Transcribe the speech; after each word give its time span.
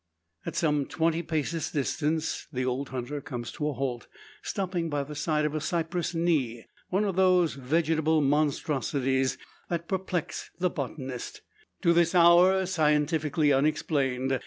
At 0.47 0.55
some 0.55 0.87
twenty 0.87 1.21
paces 1.21 1.69
distance, 1.69 2.47
the 2.51 2.65
old 2.65 2.89
hunter 2.89 3.21
comes 3.21 3.51
to 3.51 3.69
a 3.69 3.73
halt, 3.73 4.07
stopping 4.41 4.89
by 4.89 5.03
the 5.03 5.13
side 5.13 5.45
of 5.45 5.53
a 5.53 5.61
cypress 5.61 6.15
"knee"; 6.15 6.65
one 6.89 7.03
of 7.03 7.15
those 7.15 7.53
vegetable 7.53 8.19
monstrosities 8.19 9.37
that 9.69 9.87
perplex 9.87 10.49
the 10.57 10.71
botanist 10.71 11.41
to 11.83 11.93
this 11.93 12.15
hour 12.15 12.65
scientifically 12.65 13.53
unexplained. 13.53 14.39